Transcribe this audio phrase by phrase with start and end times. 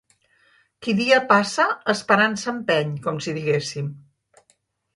[0.85, 3.95] Qui dia passa, esperança empeny, com si diguéssim.